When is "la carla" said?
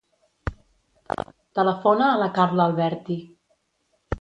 2.23-2.67